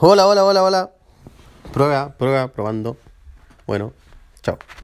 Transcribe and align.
Hola, 0.00 0.28
hola, 0.28 0.44
hola, 0.44 0.62
hola. 0.62 0.90
Prueba, 1.72 2.14
prueba, 2.16 2.46
probando. 2.46 2.96
Bueno, 3.66 3.92
chao. 4.42 4.56